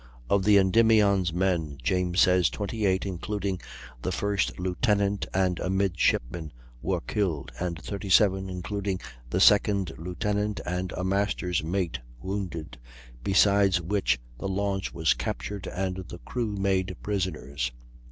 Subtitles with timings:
[0.31, 3.61] Of the Endymion's men, James says 28, including
[4.01, 10.91] the first lieutenant and a midshipman, were killed, and 37, including the second lieutenant and
[10.97, 12.79] a master's mate, wounded;
[13.23, 17.71] "besides which the launch was captured and the crew made prisoners."